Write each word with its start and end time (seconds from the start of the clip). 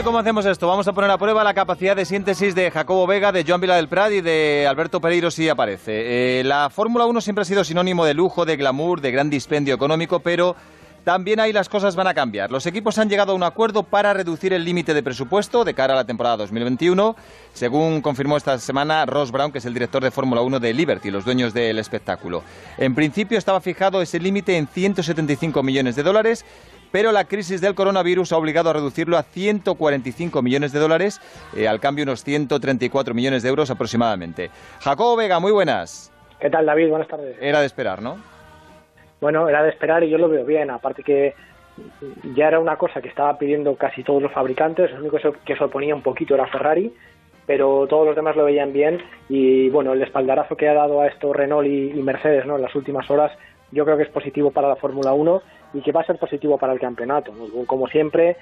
ver 0.00 0.04
cómo 0.06 0.18
hacemos 0.18 0.46
esto. 0.46 0.66
Vamos 0.66 0.88
a 0.88 0.94
poner 0.94 1.10
a 1.10 1.18
prueba 1.18 1.44
la 1.44 1.52
capacidad 1.52 1.94
de 1.94 2.06
síntesis 2.06 2.54
de 2.54 2.70
Jacobo 2.70 3.06
Vega, 3.06 3.32
de 3.32 3.44
Joan 3.46 3.60
Vila 3.60 3.76
del 3.76 3.86
Prat 3.86 4.10
y 4.12 4.22
de 4.22 4.66
Alberto 4.66 4.98
Pereiro 4.98 5.30
si 5.30 5.46
aparece. 5.46 6.40
Eh, 6.40 6.44
la 6.44 6.70
Fórmula 6.70 7.04
1 7.04 7.20
siempre 7.20 7.42
ha 7.42 7.44
sido 7.44 7.64
sinónimo 7.64 8.06
de 8.06 8.14
lujo, 8.14 8.46
de 8.46 8.56
glamour, 8.56 9.02
de 9.02 9.10
gran 9.10 9.28
dispendio 9.28 9.74
económico, 9.74 10.20
pero 10.20 10.56
también 11.04 11.38
ahí 11.38 11.52
las 11.52 11.68
cosas 11.68 11.96
van 11.96 12.06
a 12.06 12.14
cambiar. 12.14 12.50
Los 12.50 12.64
equipos 12.64 12.96
han 12.96 13.10
llegado 13.10 13.32
a 13.32 13.34
un 13.34 13.42
acuerdo 13.42 13.82
para 13.82 14.14
reducir 14.14 14.54
el 14.54 14.64
límite 14.64 14.94
de 14.94 15.02
presupuesto 15.02 15.64
de 15.64 15.74
cara 15.74 15.92
a 15.92 15.96
la 15.96 16.04
temporada 16.04 16.38
2021, 16.38 17.14
según 17.52 18.00
confirmó 18.00 18.38
esta 18.38 18.58
semana 18.58 19.04
Ross 19.04 19.30
Brown, 19.30 19.52
que 19.52 19.58
es 19.58 19.66
el 19.66 19.74
director 19.74 20.02
de 20.02 20.10
Fórmula 20.10 20.40
1 20.40 20.60
de 20.60 20.72
Liberty, 20.72 21.10
los 21.10 21.26
dueños 21.26 21.52
del 21.52 21.78
espectáculo. 21.78 22.42
En 22.78 22.94
principio 22.94 23.36
estaba 23.36 23.60
fijado 23.60 24.00
ese 24.00 24.18
límite 24.18 24.56
en 24.56 24.66
175 24.66 25.62
millones 25.62 25.94
de 25.94 26.02
dólares 26.02 26.46
pero 26.92 27.12
la 27.12 27.24
crisis 27.24 27.60
del 27.60 27.74
coronavirus 27.74 28.32
ha 28.32 28.36
obligado 28.36 28.70
a 28.70 28.72
reducirlo 28.72 29.16
a 29.16 29.22
145 29.22 30.42
millones 30.42 30.72
de 30.72 30.78
dólares, 30.78 31.20
eh, 31.56 31.68
al 31.68 31.80
cambio 31.80 32.04
unos 32.04 32.24
134 32.24 33.14
millones 33.14 33.42
de 33.42 33.48
euros 33.48 33.70
aproximadamente. 33.70 34.50
Jacobo 34.80 35.16
Vega, 35.16 35.40
muy 35.40 35.52
buenas. 35.52 36.12
¿Qué 36.40 36.50
tal, 36.50 36.66
David? 36.66 36.88
Buenas 36.88 37.08
tardes. 37.08 37.36
Era 37.40 37.60
de 37.60 37.66
esperar, 37.66 38.00
¿no? 38.00 38.18
Bueno, 39.20 39.48
era 39.48 39.62
de 39.62 39.70
esperar 39.70 40.02
y 40.02 40.10
yo 40.10 40.18
lo 40.18 40.28
veo 40.28 40.44
bien, 40.44 40.70
aparte 40.70 41.02
que 41.02 41.34
ya 42.34 42.48
era 42.48 42.58
una 42.58 42.76
cosa 42.76 43.00
que 43.00 43.08
estaba 43.08 43.38
pidiendo 43.38 43.74
casi 43.76 44.02
todos 44.02 44.22
los 44.22 44.32
fabricantes, 44.32 44.90
el 44.90 45.00
único 45.00 45.18
que 45.44 45.56
se 45.56 45.64
oponía 45.64 45.94
un 45.94 46.02
poquito 46.02 46.34
era 46.34 46.46
Ferrari, 46.46 46.92
pero 47.46 47.86
todos 47.86 48.06
los 48.06 48.16
demás 48.16 48.36
lo 48.36 48.44
veían 48.44 48.72
bien 48.72 49.02
y 49.28 49.68
bueno, 49.70 49.92
el 49.92 50.02
espaldarazo 50.02 50.56
que 50.56 50.68
ha 50.68 50.74
dado 50.74 51.00
a 51.00 51.06
esto 51.06 51.32
Renault 51.32 51.66
y, 51.66 51.90
y 51.90 52.02
Mercedes 52.02 52.46
¿no? 52.46 52.56
en 52.56 52.62
las 52.62 52.74
últimas 52.74 53.10
horas 53.10 53.32
yo 53.72 53.84
creo 53.84 53.96
que 53.96 54.04
es 54.04 54.08
positivo 54.08 54.50
para 54.50 54.68
la 54.68 54.76
Fórmula 54.76 55.12
1 55.12 55.42
y 55.74 55.82
que 55.82 55.92
va 55.92 56.00
a 56.00 56.06
ser 56.06 56.18
positivo 56.18 56.58
para 56.58 56.72
el 56.72 56.80
campeonato. 56.80 57.32
Como 57.66 57.86
siempre, 57.86 58.36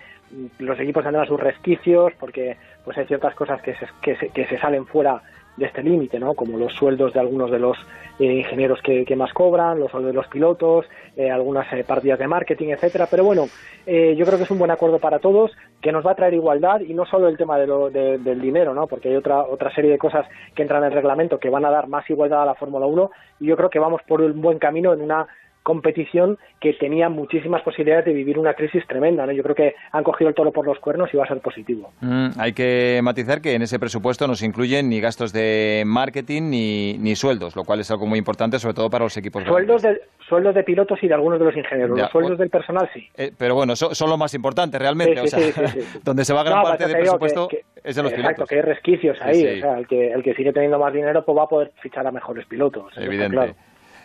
los 0.59 0.79
equipos 0.81 1.05
tendrán 1.05 1.27
sus 1.27 1.41
resquicios 1.41 2.13
porque 2.19 2.57
pues 2.85 2.97
hay 2.99 3.07
ciertas 3.07 3.35
cosas 3.35 3.61
que 3.63 3.75
se, 3.75 3.87
que 4.01 4.17
se, 4.17 4.29
que 4.31 4.47
se 4.47 4.59
salen 4.59 4.87
fuera 4.87 5.23
de 5.59 5.67
este 5.67 5.83
límite, 5.83 6.19
¿no? 6.19 6.35
como 6.35 6.57
los 6.57 6.73
sueldos 6.73 7.13
de 7.13 7.21
algunos 7.21 7.51
de 7.51 7.59
los 7.59 7.77
eh, 8.19 8.25
ingenieros 8.25 8.81
que, 8.83 9.17
más 9.17 9.33
cobran, 9.33 9.81
los 9.81 9.91
sueldos 9.91 10.13
de 10.13 10.17
los 10.17 10.29
pilotos, 10.29 10.87
eh, 11.17 11.31
algunas 11.31 11.71
eh, 11.73 11.85
partidas 11.85 12.19
de 12.19 12.29
marketing, 12.29 12.69
etcétera. 12.69 13.07
Pero 13.11 13.25
bueno, 13.25 13.47
yo 13.87 14.27
creo 14.27 14.37
que 14.37 14.45
es 14.45 14.51
un 14.51 14.59
buen 14.59 14.71
acuerdo 14.71 14.99
para 14.99 15.19
todos, 15.19 15.51
que 15.81 15.93
nos 15.93 16.07
va 16.07 16.13
a 16.13 16.15
traer 16.15 16.35
igualdad 16.35 16.81
y 16.81 16.93
no 16.93 17.07
solo 17.07 17.29
el 17.29 17.37
tema 17.39 17.59
de 17.59 17.67
lo, 17.67 17.91
del 17.91 18.41
dinero, 18.41 18.75
¿no? 18.75 18.87
porque 18.87 19.09
hay 19.09 19.17
otra, 19.17 19.43
otra 19.43 19.75
serie 19.75 19.91
de 19.91 19.99
cosas 19.99 20.27
que 20.55 20.63
entran 20.63 20.83
en 20.83 20.89
el 20.89 20.95
reglamento 20.95 21.39
que 21.39 21.49
van 21.49 21.65
a 21.65 21.71
dar 21.71 21.89
más 21.89 22.09
igualdad 22.11 22.43
a 22.43 22.47
la 22.47 22.55
Fórmula 22.55 22.87
1 22.87 23.11
y 23.41 23.47
yo 23.47 23.57
creo 23.57 23.71
que 23.71 23.79
vamos 23.79 24.03
por 24.07 24.21
un 24.21 24.41
buen 24.43 24.59
camino 24.59 24.93
en 24.93 25.01
una 25.01 25.27
competición 25.69 26.39
que 26.61 26.73
tenía 26.73 27.11
muchísimas 27.11 27.61
posibilidades 27.61 28.07
de 28.07 28.15
vivir 28.15 28.39
una 28.39 28.55
crisis 28.55 28.87
tremenda. 28.87 29.27
¿no? 29.27 29.33
Yo 29.33 29.43
creo 29.43 29.55
que 29.55 29.75
han 29.93 30.03
cogido 30.03 30.31
el 30.31 30.35
toro 30.35 30.51
por 30.51 30.65
los 30.65 30.79
cuernos 30.79 31.11
y 31.13 31.19
va 31.19 31.25
a 31.25 31.29
ser 31.29 31.41
positivo. 31.41 31.93
Mm, 32.01 32.29
hay 32.39 32.55
que 32.55 33.01
matizar 33.03 33.43
que 33.43 33.55
en 33.55 33.61
ese 33.61 33.79
presupuesto 33.79 34.27
no 34.27 34.35
se 34.35 34.47
incluyen 34.47 34.89
ni 34.89 34.99
gastos 34.99 35.31
de 35.35 35.83
marketing 35.85 36.45
ni, 36.45 36.97
ni 36.97 37.15
sueldos, 37.17 37.55
lo 37.55 37.65
cual 37.65 37.81
es 37.81 37.91
algo 37.91 38.07
muy 38.07 38.19
importante, 38.19 38.59
sobre 38.59 38.75
todo 38.75 38.89
para 38.89 39.05
los 39.05 39.17
equipos 39.19 39.45
sueldos 39.45 39.83
de 39.83 40.01
Sueldos 40.27 40.55
de 40.55 40.63
pilotos 40.63 40.99
y 41.03 41.09
de 41.09 41.15
algunos 41.15 41.39
de 41.39 41.47
los 41.47 41.57
ingenieros. 41.57 41.99
los 41.99 42.11
sueldos 42.11 42.39
del 42.39 42.51
personal 42.51 42.89
sí. 42.93 43.09
Eh, 43.17 43.33
pero 43.37 43.55
bueno, 43.55 43.75
son, 43.77 44.11
lo 44.11 44.19
más 44.19 44.35
importante 44.35 44.79
realmente. 44.79 45.15
donde 46.05 46.25
se 46.25 46.35
va 46.35 46.43
gran 46.43 46.63
parte 46.63 46.87
del 46.87 46.99
presupuesto 46.99 47.49
es 47.83 47.97
de 47.97 48.03
los 48.03 48.13
pilotos. 48.13 48.33
Exacto, 48.33 48.47
que 48.47 48.57
hay 48.57 48.63
resquicios 48.63 49.17
ahí. 49.23 49.59
O 49.59 49.61
sea, 49.61 49.79
el 49.79 49.87
que, 49.87 50.13
el 50.13 50.23
que 50.23 50.35
sigue 50.35 50.53
teniendo 50.53 50.79
más 50.79 50.93
dinero 50.93 51.25
pues 51.25 51.39
va 51.39 51.45
a 51.45 51.49
poder 51.49 51.73
fichar 51.81 52.07
a 52.07 52.13
mejores 52.13 52.45
pilotos. 52.47 52.93
Evidente. 52.97 53.55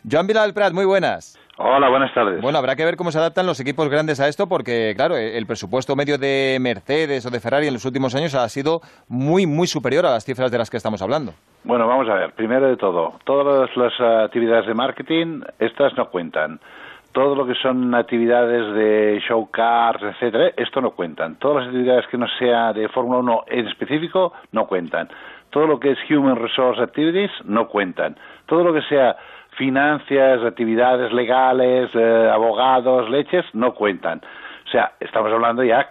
Joan 0.09 0.27
Vila 0.27 0.43
del 0.43 0.53
Prat, 0.53 0.73
muy 0.73 0.85
buenas. 0.85 1.39
Hola, 1.57 1.87
buenas 1.87 2.11
tardes. 2.15 2.41
Bueno, 2.41 2.57
habrá 2.57 2.75
que 2.75 2.83
ver 2.83 2.95
cómo 2.95 3.11
se 3.11 3.19
adaptan 3.19 3.45
los 3.45 3.59
equipos 3.59 3.87
grandes 3.87 4.19
a 4.19 4.27
esto, 4.27 4.47
porque, 4.47 4.93
claro, 4.95 5.15
el 5.15 5.45
presupuesto 5.45 5.95
medio 5.95 6.17
de 6.17 6.57
Mercedes 6.59 7.25
o 7.27 7.29
de 7.29 7.39
Ferrari 7.39 7.67
en 7.67 7.73
los 7.73 7.85
últimos 7.85 8.15
años 8.15 8.33
ha 8.33 8.49
sido 8.49 8.81
muy, 9.07 9.45
muy 9.45 9.67
superior 9.67 10.03
a 10.07 10.11
las 10.11 10.25
cifras 10.25 10.51
de 10.51 10.57
las 10.57 10.71
que 10.71 10.77
estamos 10.77 11.03
hablando. 11.03 11.33
Bueno, 11.63 11.87
vamos 11.87 12.09
a 12.09 12.15
ver. 12.15 12.31
Primero 12.33 12.67
de 12.67 12.75
todo, 12.75 13.19
todas 13.23 13.69
las 13.77 13.93
actividades 14.25 14.65
de 14.65 14.73
marketing, 14.73 15.41
estas 15.59 15.95
no 15.95 16.09
cuentan. 16.09 16.59
Todo 17.11 17.35
lo 17.35 17.45
que 17.45 17.53
son 17.53 17.93
actividades 17.93 18.73
de 18.73 19.21
show 19.27 19.47
cars, 19.51 20.01
etcétera, 20.01 20.53
esto 20.57 20.81
no 20.81 20.91
cuentan. 20.91 21.35
Todas 21.35 21.57
las 21.57 21.67
actividades 21.67 22.07
que 22.07 22.17
no 22.17 22.25
sea 22.39 22.73
de 22.73 22.89
Fórmula 22.89 23.19
1 23.19 23.43
en 23.49 23.67
específico 23.67 24.33
no 24.51 24.65
cuentan. 24.65 25.07
Todo 25.51 25.67
lo 25.67 25.79
que 25.79 25.91
es 25.91 25.99
Human 26.09 26.35
Resource 26.35 26.81
Activities 26.81 27.29
no 27.45 27.67
cuentan. 27.67 28.17
Todo 28.47 28.63
lo 28.63 28.73
que 28.73 28.81
sea 28.89 29.15
financias, 29.57 30.43
actividades 30.43 31.11
legales, 31.11 31.89
eh, 31.93 32.29
abogados, 32.31 33.09
leches, 33.09 33.45
no 33.53 33.73
cuentan. 33.73 34.21
O 34.65 34.69
sea, 34.69 34.93
estamos 34.99 35.31
hablando 35.31 35.63
ya, 35.63 35.89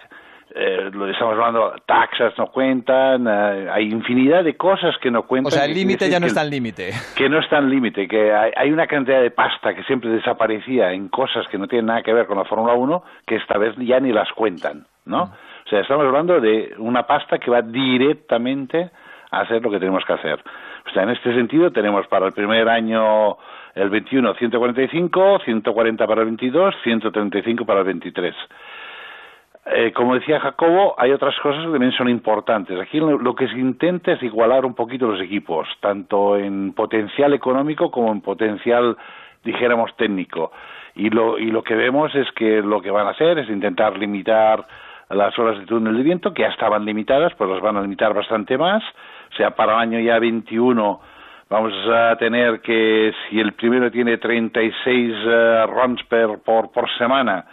eh, 0.54 0.90
estamos 1.10 1.34
hablando, 1.34 1.74
taxas 1.86 2.34
no 2.36 2.48
cuentan, 2.48 3.26
eh, 3.26 3.68
hay 3.70 3.84
infinidad 3.84 4.44
de 4.44 4.56
cosas 4.56 4.94
que 5.00 5.10
no 5.10 5.22
cuentan. 5.22 5.48
O 5.48 5.50
sea, 5.50 5.64
el 5.64 5.72
límite 5.74 6.10
ya 6.10 6.20
no 6.20 6.26
está 6.26 6.42
en 6.42 6.50
límite. 6.50 6.90
Que 7.16 7.28
no 7.28 7.38
está 7.38 7.58
en 7.58 7.70
límite, 7.70 8.06
que 8.06 8.32
hay, 8.32 8.70
una 8.70 8.86
cantidad 8.86 9.22
de 9.22 9.30
pasta 9.30 9.74
que 9.74 9.82
siempre 9.84 10.10
desaparecía 10.10 10.92
en 10.92 11.08
cosas 11.08 11.46
que 11.48 11.58
no 11.58 11.68
tienen 11.68 11.86
nada 11.86 12.02
que 12.02 12.12
ver 12.12 12.26
con 12.26 12.36
la 12.36 12.44
Fórmula 12.44 12.74
1, 12.74 13.02
que 13.26 13.36
esta 13.36 13.58
vez 13.58 13.74
ya 13.78 14.00
ni 14.00 14.12
las 14.12 14.30
cuentan, 14.32 14.86
¿no? 15.06 15.22
O 15.22 15.68
sea, 15.70 15.80
estamos 15.80 16.04
hablando 16.04 16.40
de 16.40 16.74
una 16.78 17.06
pasta 17.06 17.38
que 17.38 17.50
va 17.50 17.62
directamente 17.62 18.90
a 19.30 19.40
hacer 19.40 19.62
lo 19.62 19.70
que 19.70 19.78
tenemos 19.78 20.04
que 20.04 20.12
hacer. 20.12 20.42
O 20.92 20.94
sea, 20.94 21.04
en 21.04 21.08
este 21.08 21.34
sentido 21.34 21.70
tenemos 21.70 22.06
para 22.06 22.26
el 22.26 22.32
primer 22.32 22.69
año 22.69 23.38
el 23.75 23.88
21 23.88 24.34
145, 24.34 25.38
140 25.42 26.06
para 26.06 26.20
el 26.20 26.26
22, 26.26 26.75
135 26.84 27.64
para 27.64 27.80
el 27.80 27.86
23. 27.86 28.34
Eh, 29.64 29.92
como 29.92 30.14
decía 30.14 30.38
Jacobo, 30.38 30.94
hay 30.98 31.12
otras 31.12 31.34
cosas 31.41 31.64
que 31.64 31.70
también 31.70 31.92
son 31.92 32.10
importantes. 32.10 32.78
Aquí 32.78 33.00
lo, 33.00 33.34
que 33.34 33.48
se 33.48 33.58
intenta 33.58 34.12
es 34.12 34.22
igualar 34.22 34.66
un 34.66 34.75
poquito 34.75 35.06
los 35.06 35.22
equipos, 35.22 35.66
tanto 35.81 36.36
en 36.36 36.75
potencial 36.75 37.32
económico 37.32 37.91
como 37.91 38.12
en 38.12 38.20
potencial, 38.20 38.94
dijéramos, 39.42 39.97
técnico. 39.97 40.52
Y 40.94 41.08
lo, 41.08 41.38
y 41.38 41.50
lo 41.50 41.62
que 41.62 41.75
vemos 41.75 42.14
es 42.14 42.31
que 42.32 42.60
lo 42.60 42.82
que 42.82 42.91
van 42.91 43.06
a 43.06 43.12
hacer 43.12 43.38
es 43.38 43.48
intentar 43.48 43.97
limitar 43.97 44.66
las 45.14 45.38
horas 45.38 45.58
de 45.58 45.66
túnel 45.66 45.96
de 45.96 46.02
viento, 46.02 46.32
que 46.32 46.42
ya 46.42 46.48
estaban 46.48 46.84
limitadas, 46.84 47.32
pues 47.36 47.50
las 47.50 47.60
van 47.60 47.76
a 47.76 47.82
limitar 47.82 48.14
bastante 48.14 48.56
más. 48.56 48.82
O 49.32 49.36
sea, 49.36 49.50
para 49.50 49.74
el 49.74 49.78
año 49.80 50.00
ya 50.00 50.18
21 50.18 51.00
vamos 51.48 51.74
a 51.86 52.16
tener 52.16 52.60
que 52.60 53.12
si 53.28 53.38
el 53.38 53.52
primero 53.52 53.90
tiene 53.90 54.16
36 54.16 55.12
uh, 55.12 55.66
runs 55.66 56.02
per, 56.04 56.38
por, 56.42 56.72
por 56.72 56.88
semana, 56.96 57.44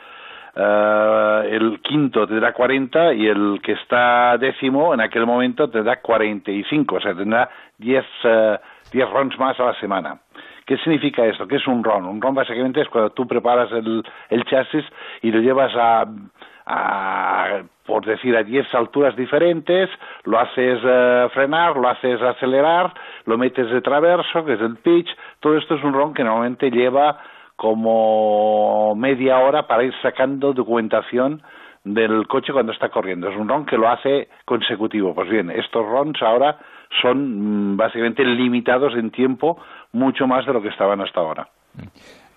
uh, 0.55 1.43
el 1.45 1.81
quinto 1.81 2.25
tendrá 2.25 2.53
40 2.53 3.13
y 3.13 3.27
el 3.27 3.59
que 3.61 3.73
está 3.73 4.37
décimo 4.37 4.93
en 4.93 5.01
aquel 5.01 5.25
momento 5.25 5.69
tendrá 5.69 5.99
45, 5.99 6.95
o 6.95 7.01
sea, 7.01 7.13
tendrá 7.13 7.49
10, 7.77 8.05
uh, 8.23 8.57
10 8.91 9.09
runs 9.09 9.37
más 9.37 9.59
a 9.59 9.65
la 9.65 9.79
semana. 9.81 10.17
¿Qué 10.65 10.77
significa 10.77 11.25
esto? 11.25 11.47
¿Qué 11.47 11.55
es 11.55 11.67
un 11.67 11.83
run? 11.83 12.05
Un 12.05 12.21
run 12.21 12.35
básicamente 12.35 12.79
es 12.79 12.87
cuando 12.89 13.09
tú 13.09 13.27
preparas 13.27 13.71
el, 13.71 14.03
el 14.29 14.45
chasis 14.45 14.85
y 15.23 15.31
lo 15.31 15.39
llevas 15.41 15.71
a 15.75 16.05
a, 16.71 17.63
por 17.83 18.05
decir, 18.05 18.37
a 18.37 18.43
10 18.43 18.75
alturas 18.75 19.15
diferentes, 19.15 19.89
lo 20.23 20.39
haces 20.39 20.79
eh, 20.83 21.27
frenar, 21.33 21.75
lo 21.75 21.89
haces 21.89 22.21
acelerar, 22.21 22.93
lo 23.25 23.39
metes 23.39 23.69
de 23.71 23.81
traverso, 23.81 24.45
que 24.45 24.53
es 24.53 24.61
el 24.61 24.77
pitch, 24.77 25.09
todo 25.39 25.57
esto 25.57 25.75
es 25.75 25.83
un 25.83 25.93
ron 25.93 26.13
que 26.13 26.23
normalmente 26.23 26.69
lleva 26.69 27.17
como 27.55 28.93
media 28.95 29.39
hora 29.39 29.67
para 29.67 29.83
ir 29.83 29.93
sacando 30.03 30.53
documentación 30.53 31.41
del 31.83 32.27
coche 32.27 32.53
cuando 32.53 32.71
está 32.71 32.89
corriendo. 32.89 33.29
Es 33.29 33.35
un 33.35 33.49
ron 33.49 33.65
que 33.65 33.77
lo 33.77 33.89
hace 33.89 34.29
consecutivo. 34.45 35.15
Pues 35.15 35.27
bien, 35.27 35.49
estos 35.49 35.85
rons 35.85 36.21
ahora 36.21 36.57
son 37.01 37.73
mm, 37.73 37.77
básicamente 37.77 38.23
limitados 38.23 38.93
en 38.93 39.09
tiempo 39.09 39.57
mucho 39.91 40.27
más 40.27 40.45
de 40.45 40.53
lo 40.53 40.61
que 40.61 40.69
estaban 40.69 41.01
hasta 41.01 41.19
ahora. 41.19 41.47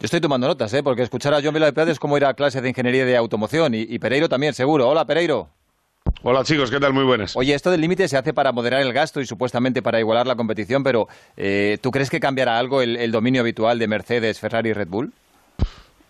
Yo 0.03 0.07
estoy 0.07 0.21
tomando 0.21 0.49
notas, 0.49 0.75
¿eh? 0.75 0.83
porque 0.83 1.03
escuchar 1.03 1.33
a 1.33 1.41
John 1.41 1.55
Vila 1.55 1.71
de 1.71 1.93
es 1.93 2.01
como 2.01 2.17
ir 2.17 2.25
a 2.25 2.35
clases 2.35 2.61
de 2.61 2.69
ingeniería 2.69 3.05
de 3.05 3.17
automoción. 3.17 3.73
Y, 3.73 4.01
Pereiro 4.01 4.29
también, 4.29 4.53
seguro. 4.53 4.89
Hola, 4.89 5.07
Pereiro. 5.07 5.49
Hola 6.25 6.43
chicos, 6.43 6.73
¿qué 6.73 6.81
tal? 6.81 6.93
Muy 6.93 7.05
buenas. 7.05 7.37
Oye, 7.37 7.55
esto 7.55 7.71
del 7.71 7.81
límite 7.81 8.09
se 8.09 8.17
hace 8.17 8.35
para 8.35 8.51
moderar 8.51 8.83
el 8.83 8.93
gasto 8.93 9.21
y 9.21 9.27
supuestamente 9.27 9.81
para 9.81 10.01
igualar 10.01 10.27
la 10.27 10.35
competición, 10.35 10.83
pero 10.83 11.07
eh, 11.37 11.79
¿tú 11.81 11.93
crees 11.93 12.11
que 12.11 12.19
cambiará 12.19 12.59
algo 12.59 12.83
el, 12.83 13.13
dominio 13.13 13.43
habitual 13.43 13.79
de 13.79 13.87
Mercedes, 13.87 14.41
Ferrari 14.41 14.71
y 14.71 14.73
Red 14.73 14.89
Bull? 14.89 15.13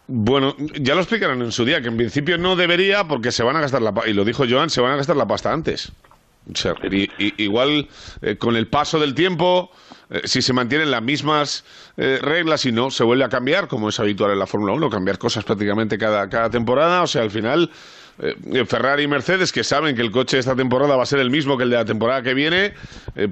Bueno, 0.06 0.56
ya 0.80 0.94
lo 0.94 1.02
explicaron 1.02 1.42
en 1.42 1.52
su 1.52 1.66
día, 1.66 1.82
que 1.82 1.88
en 1.88 1.98
principio 1.98 2.38
no 2.38 2.56
debería 2.56 3.04
porque 3.04 3.30
se 3.30 3.42
van 3.42 3.56
a 3.56 3.60
gastar 3.60 3.82
la 3.82 3.92
y 4.06 4.14
lo 4.14 4.24
dijo 4.24 4.44
Joan, 4.48 4.70
se 4.70 4.80
van 4.80 4.92
a 4.92 4.96
gastar 4.96 5.16
la 5.16 5.26
pasta 5.26 5.52
antes. 5.52 5.92
Igual 7.38 7.88
eh, 8.20 8.36
con 8.36 8.56
el 8.56 8.66
paso 8.66 8.98
del 8.98 9.14
tiempo 9.14 9.70
eh, 10.10 10.22
si 10.24 10.42
se 10.42 10.52
mantienen 10.52 10.90
las 10.90 11.02
mismas 11.02 11.64
eh, 11.96 12.18
reglas 12.20 12.66
y 12.66 12.72
no 12.72 12.90
se 12.90 13.04
vuelve 13.04 13.24
a 13.24 13.28
cambiar, 13.28 13.68
como 13.68 13.88
es 13.88 14.00
habitual 14.00 14.32
en 14.32 14.38
la 14.38 14.46
Fórmula 14.46 14.72
1, 14.72 14.90
cambiar 14.90 15.18
cosas 15.18 15.44
prácticamente 15.44 15.98
cada, 15.98 16.28
cada 16.28 16.50
temporada, 16.50 17.02
o 17.02 17.06
sea, 17.06 17.22
al 17.22 17.30
final 17.30 17.70
Ferrari 18.66 19.04
y 19.04 19.08
Mercedes, 19.08 19.52
que 19.52 19.64
saben 19.64 19.96
que 19.96 20.02
el 20.02 20.10
coche 20.10 20.36
de 20.36 20.40
esta 20.40 20.54
temporada 20.54 20.96
va 20.96 21.02
a 21.02 21.06
ser 21.06 21.18
el 21.18 21.30
mismo 21.30 21.56
que 21.56 21.64
el 21.64 21.70
de 21.70 21.76
la 21.76 21.84
temporada 21.86 22.22
que 22.22 22.34
viene, 22.34 22.74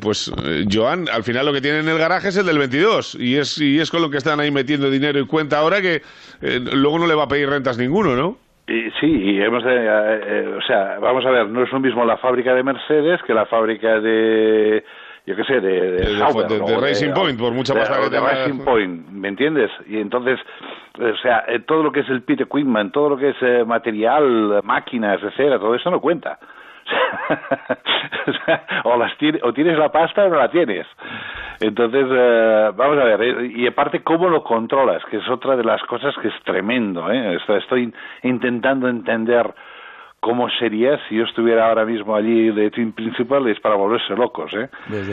pues 0.01 0.33
Joan, 0.73 1.07
al 1.11 1.23
final 1.23 1.45
lo 1.45 1.53
que 1.53 1.61
tienen 1.61 1.83
en 1.83 1.91
el 1.91 1.99
garaje 1.99 2.29
es 2.29 2.37
el 2.37 2.47
del 2.47 2.59
22 2.59 3.17
y 3.21 3.37
es, 3.37 3.59
y 3.59 3.79
es 3.79 3.91
con 3.91 4.01
lo 4.01 4.09
que 4.09 4.17
están 4.17 4.41
ahí 4.41 4.51
metiendo 4.51 4.91
dinero 4.91 5.21
y 5.21 5.27
cuenta 5.27 5.59
ahora 5.59 5.83
que 5.83 6.03
luego 6.41 6.99
no 6.99 7.07
le 7.07 7.15
va 7.15 7.25
a 7.25 7.29
pedir 7.29 7.51
rentas 7.51 7.77
ninguno, 7.77 8.17
¿no? 8.17 8.39
Y, 8.67 8.91
sí, 9.01 9.07
y 9.07 9.43
hemos 9.43 9.65
de, 9.65 9.75
eh, 9.75 10.21
eh, 10.27 10.55
o 10.59 10.63
sea, 10.63 10.99
vamos 11.01 11.25
a 11.27 11.31
ver, 11.31 11.47
no 11.49 11.63
es 11.65 11.73
lo 11.73 11.81
mismo 11.81 12.05
la 12.05 12.17
fábrica 12.19 12.55
de 12.55 12.63
Mercedes 12.63 13.21
que 13.27 13.35
la 13.35 13.47
fábrica 13.47 14.01
de, 14.01 14.85
yo 15.27 15.35
qué 15.35 15.45
sé, 15.45 15.61
de, 15.61 15.61
de, 15.61 15.91
De- 15.91 15.97
de- 16.15 16.19
Sauber, 16.19 16.47
de- 16.47 16.61
o 16.61 16.67
de 16.67 16.77
Racing 16.77 17.13
Point, 17.13 17.39
por 17.41 17.53
mucha 17.53 17.75
pasta 17.75 17.99
que 18.01 18.11
de. 18.11 18.21
Racing 18.21 18.65
Point, 18.65 19.09
¿me 19.09 19.29
entiendes? 19.29 19.71
Y 19.89 19.99
entonces, 19.99 20.39
o 21.01 21.17
sea, 21.17 21.45
eh, 21.49 21.61
todo 21.67 21.83
lo 21.83 21.91
que 21.91 22.01
es 22.01 22.09
el 22.11 22.23
pit 22.23 22.43
equipment, 22.43 22.93
todo 22.93 23.11
lo 23.11 23.17
que 23.17 23.31
es 23.31 23.37
eh, 23.43 23.65
material, 23.67 24.61
máquinas, 24.63 25.21
etcétera, 25.23 25.59
todo 25.59 25.75
eso 25.75 25.91
no 25.91 26.01
cuenta. 26.01 26.39
O 28.85 28.97
las 28.97 29.17
tiene- 29.19 29.41
o 29.43 29.53
tienes 29.53 29.79
la 29.79 29.91
pasta 29.91 30.25
o 30.25 30.29
no 30.29 30.37
la 30.37 30.51
tienes. 30.51 30.87
Entonces, 31.61 32.07
eh, 32.11 32.71
vamos 32.75 32.99
a 32.99 33.05
ver, 33.05 33.23
eh, 33.23 33.53
y 33.55 33.67
aparte, 33.67 34.03
¿cómo 34.03 34.29
lo 34.29 34.43
controlas? 34.43 35.05
Que 35.07 35.19
es 35.19 35.29
otra 35.29 35.57
de 35.57 35.65
las 35.65 35.83
cosas 35.85 36.15
que 36.21 36.29
es 36.29 36.35
tremendo. 36.45 37.11
¿eh? 37.11 37.37
Esto- 37.37 37.57
Estoy 37.57 37.93
intentando 38.23 38.89
entender 38.89 39.53
cómo 40.21 40.51
sería 40.59 40.99
si 41.09 41.17
yo 41.17 41.25
estuviera 41.25 41.67
ahora 41.69 41.87
mismo 41.87 42.15
allí 42.15 42.51
de 42.51 42.71
team 42.71 42.93
principal, 42.93 43.49
es 43.49 43.59
para 43.59 43.75
volverse 43.75 44.15
locos. 44.15 44.53
¿eh? 44.53 44.69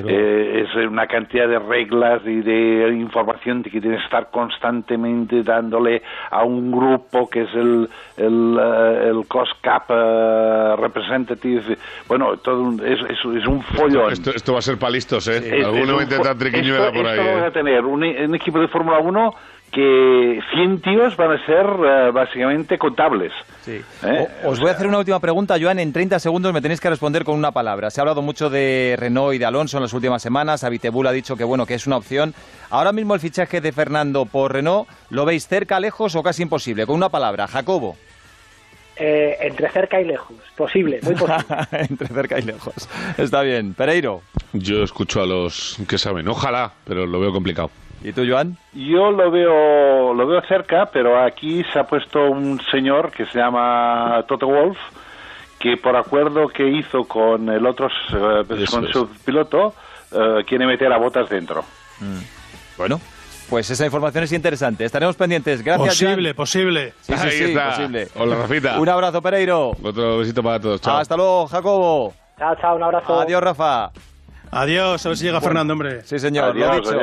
Eh, 0.05 0.65
es 0.67 0.75
una 0.85 1.07
cantidad 1.07 1.47
de 1.47 1.59
reglas 1.59 2.21
y 2.25 2.41
de 2.41 2.89
información 2.89 3.63
que 3.63 3.79
tienes 3.79 3.99
que 3.99 4.05
estar 4.05 4.29
constantemente 4.29 5.43
dándole 5.43 6.01
a 6.29 6.43
un 6.43 6.71
grupo 6.73 7.29
que 7.29 7.43
es 7.43 7.53
el, 7.55 7.87
el, 8.17 8.57
eh, 8.61 9.09
el 9.09 9.25
cost 9.27 9.53
cap 9.61 9.85
eh, 9.89 10.75
representative. 10.77 11.77
Bueno, 12.09 12.35
todo 12.37 12.61
un- 12.61 12.85
es, 12.85 12.99
es, 13.09 13.17
es 13.41 13.47
un 13.47 13.61
follón. 13.63 14.11
Esto, 14.11 14.31
esto 14.35 14.51
va 14.53 14.59
a 14.59 14.61
ser 14.61 14.77
palistos, 14.77 15.25
¿eh? 15.29 15.37
Es- 15.59 15.65
Alguno 15.65 15.85
va 15.87 15.91
a 15.93 15.95
un 15.97 16.03
intentar 16.03 16.37
triquiñuela 16.37 16.87
esto- 16.87 16.97
por 16.97 17.07
ahí. 17.07 17.17
esto 17.19 17.25
vamos 17.31 17.43
¿eh? 17.43 17.47
a 17.47 17.51
tener 17.51 17.85
un, 17.85 18.03
un 18.03 18.35
equipo 18.35 18.59
de 18.59 18.67
Fórmula 18.67 18.99
1 18.99 19.33
que 19.71 20.39
100 20.53 20.81
tíos 20.81 21.15
van 21.15 21.31
a 21.31 21.45
ser 21.45 21.65
eh, 21.65 22.11
básicamente 22.11 22.77
contables. 22.77 23.31
Sí. 23.67 23.81
¿Eh? 24.03 24.27
O- 24.45 24.49
Os 24.51 24.59
voy 24.61 24.69
a 24.69 24.71
hacer 24.71 24.87
una 24.87 24.97
última 24.99 25.19
pregunta, 25.19 25.57
Joan. 25.61 25.77
En 25.79 25.91
30 25.91 26.19
segundos 26.19 26.53
me 26.53 26.61
tenéis 26.61 26.79
que 26.79 26.89
responder 26.89 27.25
con 27.25 27.35
una 27.35 27.51
palabra. 27.51 27.89
Se 27.91 27.99
ha 27.99 28.03
hablado 28.03 28.21
mucho 28.21 28.49
de 28.49 28.95
Renault 28.97 29.35
y 29.35 29.39
de 29.39 29.45
Alonso 29.45 29.75
en 29.77 29.83
las 29.83 29.91
últimas 29.91 30.21
semanas. 30.21 30.63
Abitebul 30.63 31.05
ha 31.05 31.11
dicho 31.11 31.35
que 31.35 31.43
bueno 31.43 31.65
que 31.65 31.73
es 31.73 31.85
una 31.85 31.97
opción. 31.97 32.33
Ahora 32.69 32.93
mismo 32.93 33.13
el 33.13 33.19
fichaje 33.19 33.59
de 33.59 33.71
Fernando 33.73 34.25
por 34.25 34.53
Renault, 34.53 34.87
¿lo 35.09 35.25
veis 35.25 35.47
cerca, 35.49 35.79
lejos 35.81 36.15
o 36.15 36.23
casi 36.23 36.43
imposible? 36.43 36.85
Con 36.85 36.95
una 36.95 37.09
palabra, 37.09 37.45
Jacobo. 37.47 37.97
Eh, 38.99 39.37
entre 39.41 39.69
cerca 39.69 40.01
y 40.01 40.05
lejos. 40.05 40.35
Posible, 40.55 40.99
muy 41.03 41.13
posible. 41.13 41.43
Entre 41.71 42.07
cerca 42.07 42.39
y 42.39 42.43
lejos. 42.43 42.89
Está 43.17 43.41
bien. 43.43 43.73
Pereiro. 43.75 44.21
Yo 44.53 44.81
escucho 44.81 45.21
a 45.21 45.25
los 45.27 45.77
que 45.87 45.99
saben. 45.99 46.27
Ojalá, 46.27 46.71
pero 46.83 47.05
lo 47.05 47.19
veo 47.19 47.31
complicado. 47.31 47.69
¿Y 48.03 48.13
tú, 48.13 48.23
Joan? 48.27 48.55
Yo 48.73 49.11
lo 49.11 49.31
veo, 49.31 50.13
lo 50.13 50.27
veo 50.27 50.41
cerca, 50.47 50.85
pero 50.91 51.21
aquí 51.21 51.63
se 51.73 51.79
ha 51.79 51.83
puesto 51.85 52.29
un 52.29 52.61
señor 52.71 53.11
que 53.11 53.25
se 53.25 53.39
llama 53.39 54.23
Toto 54.27 54.47
Wolf, 54.47 54.77
que 55.59 55.77
por 55.77 55.95
acuerdo 55.95 56.47
que 56.47 56.67
hizo 56.67 57.03
con 57.05 57.49
el 57.49 57.65
otro, 57.65 57.87
eh, 57.87 58.43
Eso 58.61 58.71
con 58.77 58.85
es. 58.85 58.91
su 58.91 59.07
piloto, 59.25 59.73
eh, 60.11 60.43
quiere 60.45 60.67
meter 60.67 60.93
a 60.93 60.97
botas 60.97 61.27
dentro. 61.29 61.63
Bueno, 62.77 63.01
pues 63.49 63.69
esa 63.71 63.85
información 63.85 64.23
es 64.25 64.31
interesante. 64.31 64.85
Estaremos 64.85 65.15
pendientes. 65.15 65.63
Gracias, 65.63 65.87
Posible, 65.89 66.35
posible. 66.35 66.93
Sí, 67.01 67.17
sí, 67.17 67.29
sí, 67.31 67.55
posible. 67.57 68.07
Hola, 68.15 68.35
Rafita. 68.35 68.79
Un 68.79 68.89
abrazo, 68.89 69.21
Pereiro. 69.21 69.71
Otro 69.81 70.19
besito 70.19 70.43
para 70.43 70.59
todos. 70.59 70.79
Chao. 70.81 70.97
Hasta 70.97 71.15
luego, 71.17 71.47
Jacobo. 71.47 72.13
chao, 72.37 72.55
chao, 72.61 72.75
un 72.75 72.83
abrazo. 72.83 73.19
Adiós, 73.19 73.41
Rafa. 73.41 73.89
Adiós, 74.49 75.05
a 75.05 75.09
ver 75.09 75.17
si 75.17 75.25
llega 75.25 75.41
Fernando, 75.41 75.73
hombre. 75.73 76.03
Sí, 76.03 76.19
señor, 76.19 76.55
lo 76.55 76.65
ha 76.65 76.69
Adiós, 76.69 76.75
dicho. 76.77 76.89
adiós. 76.89 76.95